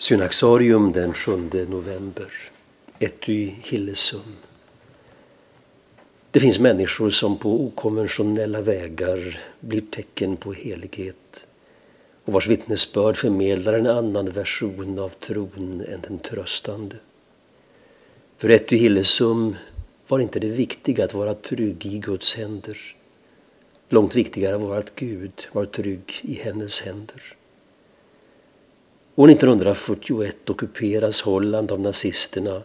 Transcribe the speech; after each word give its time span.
Synaxarium 0.00 0.92
den 0.92 1.14
7 1.14 1.66
november. 1.68 2.32
Etty 2.98 3.50
Hillesum. 3.62 4.36
Det 6.30 6.40
finns 6.40 6.58
människor 6.58 7.10
som 7.10 7.38
på 7.38 7.64
okonventionella 7.64 8.60
vägar 8.60 9.40
blir 9.60 9.80
tecken 9.80 10.36
på 10.36 10.52
helighet 10.52 11.46
och 12.24 12.32
vars 12.32 12.46
vittnesbörd 12.46 13.16
förmedlar 13.16 13.74
en 13.74 13.86
annan 13.86 14.30
version 14.30 14.98
av 14.98 15.08
tron 15.08 15.84
än 15.88 16.00
den 16.00 16.18
tröstande. 16.18 16.96
För 18.36 18.48
Etty 18.48 18.76
Hillesum 18.76 19.56
var 20.08 20.20
inte 20.20 20.40
det 20.40 20.48
viktiga 20.48 21.04
att 21.04 21.14
vara 21.14 21.34
trygg 21.34 21.86
i 21.86 21.98
Guds 21.98 22.34
händer. 22.34 22.96
Långt 23.88 24.16
viktigare 24.16 24.56
var 24.56 24.78
att 24.78 24.94
Gud 24.94 25.48
var 25.52 25.64
trygg 25.64 26.20
i 26.22 26.34
hennes 26.34 26.80
händer. 26.80 27.36
År 29.20 29.30
1941 29.30 30.50
ockuperas 30.50 31.20
Holland 31.20 31.72
av 31.72 31.80
nazisterna 31.80 32.62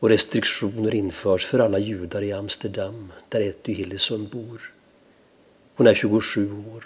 och 0.00 0.08
restriktioner 0.08 0.94
införs 0.94 1.46
för 1.46 1.58
alla 1.58 1.78
judar 1.78 2.22
i 2.22 2.32
Amsterdam 2.32 3.12
där 3.28 3.40
Etty 3.40 3.72
Hillesum 3.72 4.28
bor. 4.32 4.72
Hon 5.76 5.86
är 5.86 5.94
27 5.94 6.64
år, 6.74 6.84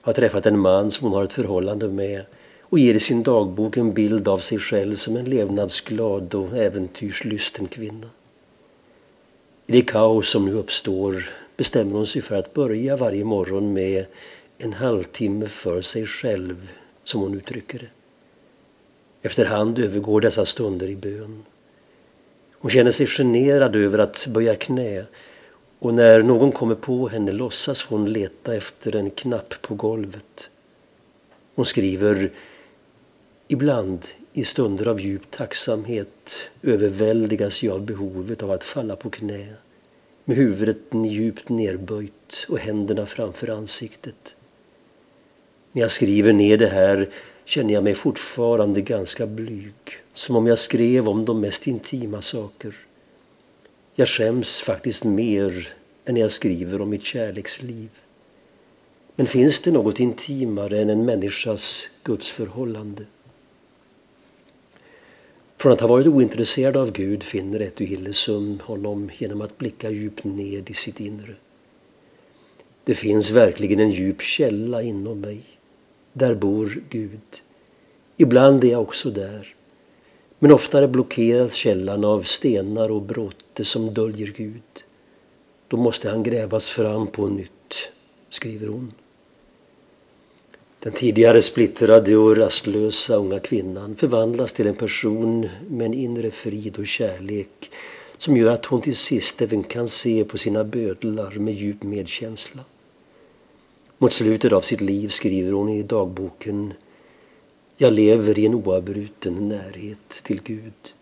har 0.00 0.12
träffat 0.12 0.46
en 0.46 0.58
man 0.58 0.90
som 0.90 1.06
hon 1.06 1.16
har 1.16 1.24
ett 1.24 1.32
förhållande 1.32 1.88
med 1.88 2.24
och 2.60 2.78
ger 2.78 2.94
i 2.94 3.00
sin 3.00 3.22
dagbok 3.22 3.76
en 3.76 3.92
bild 3.92 4.28
av 4.28 4.38
sig 4.38 4.58
själv 4.58 4.94
som 4.94 5.16
en 5.16 5.24
levnadsglad 5.24 6.34
och 6.34 6.56
äventyrslysten 6.56 7.68
kvinna. 7.68 8.10
I 9.66 9.72
det 9.72 9.82
kaos 9.82 10.30
som 10.30 10.46
nu 10.46 10.52
uppstår 10.52 11.30
bestämmer 11.56 11.92
hon 11.92 12.06
sig 12.06 12.22
för 12.22 12.36
att 12.36 12.54
börja 12.54 12.96
varje 12.96 13.24
morgon 13.24 13.72
med 13.72 14.06
en 14.58 14.72
halvtimme 14.72 15.46
för 15.46 15.82
sig 15.82 16.06
själv, 16.06 16.72
som 17.04 17.20
hon 17.20 17.34
uttrycker 17.34 17.78
det. 17.78 17.88
Efterhand 19.22 19.78
övergår 19.78 20.20
dessa 20.20 20.46
stunder 20.46 20.88
i 20.88 20.96
bön. 20.96 21.44
Hon 22.52 22.70
känner 22.70 22.90
sig 22.90 23.06
generad 23.06 23.76
över 23.76 23.98
att 23.98 24.26
böja 24.26 24.54
knä 24.54 25.04
och 25.78 25.94
när 25.94 26.22
någon 26.22 26.52
kommer 26.52 26.74
på 26.74 27.08
henne 27.08 27.32
låtsas 27.32 27.84
hon 27.84 28.12
leta 28.12 28.56
efter 28.56 28.96
en 28.96 29.10
knapp 29.10 29.54
på 29.62 29.74
golvet. 29.74 30.50
Hon 31.54 31.66
skriver 31.66 32.30
Ibland 33.48 34.06
i 34.32 34.44
stunder 34.44 34.86
av 34.86 35.00
djup 35.00 35.30
tacksamhet 35.30 36.38
överväldigas 36.62 37.62
jag 37.62 37.74
av 37.74 37.86
behovet 37.86 38.42
av 38.42 38.50
att 38.50 38.64
falla 38.64 38.96
på 38.96 39.10
knä 39.10 39.54
med 40.24 40.36
huvudet 40.36 40.76
djupt 40.92 41.48
nerböjt 41.48 42.46
och 42.48 42.58
händerna 42.58 43.06
framför 43.06 43.48
ansiktet. 43.48 44.36
När 45.72 45.82
jag 45.82 45.90
skriver 45.90 46.32
ner 46.32 46.56
det 46.56 46.66
här 46.66 47.08
känner 47.48 47.74
jag 47.74 47.84
mig 47.84 47.94
fortfarande 47.94 48.80
ganska 48.80 49.26
blyg, 49.26 49.74
som 50.14 50.36
om 50.36 50.46
jag 50.46 50.58
skrev 50.58 51.08
om 51.08 51.24
de 51.24 51.40
mest 51.40 51.66
intima 51.66 52.22
saker. 52.22 52.76
Jag 53.94 54.08
skäms 54.08 54.60
faktiskt 54.60 55.04
mer 55.04 55.74
än 56.04 56.14
när 56.14 56.20
jag 56.20 56.32
skriver 56.32 56.80
om 56.80 56.90
mitt 56.90 57.04
kärleksliv. 57.04 57.88
Men 59.16 59.26
finns 59.26 59.60
det 59.60 59.70
något 59.70 60.00
intimare 60.00 60.80
än 60.80 60.90
en 60.90 61.04
människas 61.04 61.90
gudsförhållande? 62.02 63.04
Från 65.56 65.72
att 65.72 65.80
ha 65.80 65.88
varit 65.88 66.06
ointresserad 66.06 66.76
av 66.76 66.92
Gud 66.92 67.22
finner 67.22 67.60
Etty 67.60 67.84
Hillesum 67.84 68.60
honom 68.64 69.10
genom 69.18 69.40
att 69.40 69.58
blicka 69.58 69.90
djupt 69.90 70.24
ned 70.24 70.70
i 70.70 70.74
sitt 70.74 71.00
inre. 71.00 71.34
Det 72.84 72.94
finns 72.94 73.30
verkligen 73.30 73.80
en 73.80 73.90
djup 73.90 74.22
källa 74.22 74.82
inom 74.82 75.20
mig 75.20 75.57
där 76.18 76.34
bor 76.34 76.82
Gud. 76.90 77.42
Ibland 78.16 78.64
är 78.64 78.68
jag 78.68 78.82
också 78.82 79.10
där. 79.10 79.54
Men 80.38 80.52
oftare 80.52 80.88
blockeras 80.88 81.54
källan 81.54 82.04
av 82.04 82.22
stenar 82.22 82.90
och 82.90 83.02
bråte 83.02 83.64
som 83.64 83.94
döljer 83.94 84.34
Gud. 84.36 84.62
Då 85.68 85.76
måste 85.76 86.10
han 86.10 86.22
grävas 86.22 86.68
fram 86.68 87.06
på 87.06 87.26
nytt, 87.26 87.74
skriver 88.30 88.66
hon. 88.66 88.92
Den 90.80 90.92
tidigare 90.92 91.42
splittrade 91.42 92.16
och 92.16 92.36
rastlösa 92.36 93.16
unga 93.16 93.40
kvinnan 93.40 93.96
förvandlas 93.96 94.52
till 94.52 94.66
en 94.66 94.74
person 94.74 95.48
med 95.68 95.86
en 95.86 95.94
inre 95.94 96.30
frid 96.30 96.78
och 96.78 96.86
kärlek 96.86 97.70
som 98.18 98.36
gör 98.36 98.52
att 98.52 98.64
hon 98.64 98.80
till 98.80 98.96
sist 98.96 99.42
även 99.42 99.62
kan 99.62 99.88
se 99.88 100.24
på 100.24 100.38
sina 100.38 100.64
bödlar 100.64 101.30
med 101.30 101.54
djup 101.54 101.82
medkänsla. 101.82 102.60
Mot 104.00 104.12
slutet 104.12 104.52
av 104.52 104.60
sitt 104.60 104.80
liv 104.80 105.08
skriver 105.08 105.52
hon 105.52 105.68
i 105.68 105.82
dagboken 105.82 106.72
Jag 107.76 107.92
lever 107.92 108.38
i 108.38 108.46
en 108.46 108.54
oavbruten 108.54 109.48
närhet 109.48 110.08
till 110.08 110.42
Gud. 110.42 110.94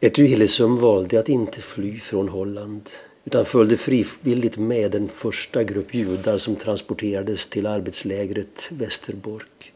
Etty 0.00 0.26
Hillesum 0.26 0.76
valde 0.76 1.20
att 1.20 1.28
inte 1.28 1.60
fly 1.60 1.98
från 1.98 2.28
Holland 2.28 2.90
utan 3.24 3.44
följde 3.44 3.76
frivilligt 3.76 4.56
med 4.56 4.90
den 4.90 5.08
första 5.08 5.64
grupp 5.64 5.94
judar 5.94 6.38
som 6.38 6.56
transporterades 6.56 7.46
till 7.46 7.66
arbetslägret 7.66 8.68
Västerbork. 8.70 9.72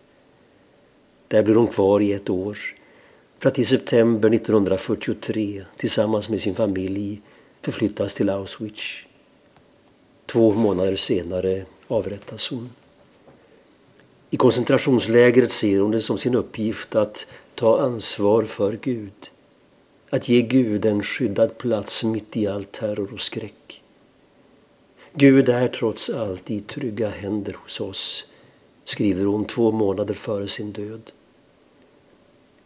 Där 1.28 1.42
blev 1.42 1.56
hon 1.56 1.68
kvar 1.68 2.00
i 2.00 2.12
ett 2.12 2.30
år 2.30 2.58
för 3.38 3.48
att 3.48 3.58
i 3.58 3.64
september 3.64 4.30
1943 4.30 5.64
tillsammans 5.76 6.28
med 6.28 6.40
sin 6.40 6.54
familj 6.54 7.22
förflyttas 7.62 8.14
till 8.14 8.30
Auschwitz. 8.30 9.05
Två 10.36 10.54
månader 10.54 10.96
senare 10.96 11.64
avrättas 11.88 12.48
hon. 12.48 12.70
I 14.30 14.36
koncentrationslägret 14.36 15.50
ser 15.50 15.80
hon 15.80 15.90
det 15.90 16.00
som 16.00 16.18
sin 16.18 16.34
uppgift 16.34 16.94
att 16.94 17.26
ta 17.54 17.80
ansvar 17.80 18.42
för 18.42 18.78
Gud. 18.82 19.30
Att 20.10 20.28
ge 20.28 20.42
Gud 20.42 20.84
en 20.84 21.02
skyddad 21.02 21.58
plats 21.58 22.04
mitt 22.04 22.36
i 22.36 22.46
all 22.46 22.64
terror 22.64 23.12
och 23.14 23.20
skräck. 23.20 23.82
Gud 25.12 25.48
är 25.48 25.68
trots 25.68 26.10
allt 26.10 26.50
i 26.50 26.60
trygga 26.60 27.08
händer 27.08 27.56
hos 27.62 27.80
oss, 27.80 28.24
skriver 28.84 29.24
hon 29.24 29.44
två 29.44 29.72
månader 29.72 30.14
före 30.14 30.48
sin 30.48 30.72
död. 30.72 31.10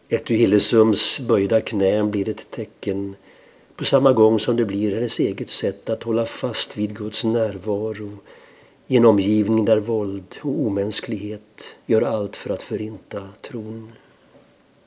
Etty 0.09 0.35
Hillesums 0.35 1.19
böjda 1.19 1.61
knän 1.61 2.11
blir 2.11 2.29
ett 2.29 2.51
tecken 2.51 3.15
på 3.81 3.85
samma 3.85 4.13
gång 4.13 4.39
som 4.39 4.55
det 4.55 4.65
blir 4.65 4.95
hennes 4.95 5.19
eget 5.19 5.49
sätt 5.49 5.89
att 5.89 6.03
hålla 6.03 6.25
fast 6.25 6.77
vid 6.77 6.97
Guds 6.97 7.23
närvaro 7.23 8.17
i 8.87 8.97
en 8.97 9.05
omgivning 9.05 9.65
där 9.65 9.77
våld 9.77 10.35
och 10.41 10.65
omänsklighet 10.65 11.75
gör 11.85 12.01
allt 12.01 12.35
för 12.35 12.53
att 12.53 12.63
förinta 12.63 13.23
tron. 13.41 13.91